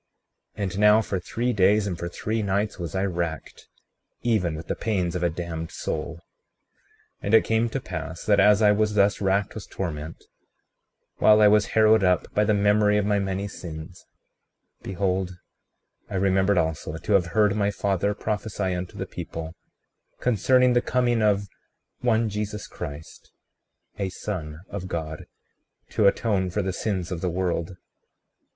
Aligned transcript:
36:16 0.57 0.63
And 0.63 0.79
now, 0.79 1.01
for 1.03 1.19
three 1.19 1.53
days 1.53 1.85
and 1.85 1.95
for 1.95 2.09
three 2.09 2.41
nights 2.41 2.79
was 2.79 2.95
I 2.95 3.05
racked, 3.05 3.67
even 4.23 4.55
with 4.55 4.65
the 4.65 4.73
pains 4.75 5.15
of 5.15 5.21
a 5.21 5.29
damned 5.29 5.69
soul. 5.69 6.15
36:17 7.21 7.21
And 7.21 7.33
it 7.35 7.43
came 7.43 7.69
to 7.69 7.79
pass 7.79 8.25
that 8.25 8.39
as 8.39 8.63
I 8.63 8.71
was 8.71 8.95
thus 8.95 9.21
racked 9.21 9.53
with 9.53 9.69
torment, 9.69 10.23
while 11.17 11.39
I 11.39 11.47
was 11.47 11.67
harrowed 11.77 12.03
up 12.03 12.33
by 12.33 12.43
the 12.43 12.55
memory 12.55 12.97
of 12.97 13.05
my 13.05 13.19
many 13.19 13.47
sins, 13.47 14.07
behold, 14.81 15.37
I 16.09 16.15
remembered 16.15 16.57
also 16.57 16.97
to 16.97 17.13
have 17.13 17.27
heard 17.37 17.55
my 17.55 17.69
father 17.69 18.15
prophesy 18.15 18.73
unto 18.73 18.97
the 18.97 19.05
people 19.05 19.53
concerning 20.19 20.73
the 20.73 20.81
coming 20.81 21.21
of 21.21 21.47
one 21.99 22.27
Jesus 22.27 22.65
Christ, 22.65 23.31
a 23.99 24.09
Son 24.09 24.61
of 24.67 24.87
God, 24.87 25.27
to 25.89 26.07
atone 26.07 26.49
for 26.49 26.63
the 26.63 26.73
sins 26.73 27.11
of 27.11 27.21
the 27.21 27.29
world. 27.29 27.77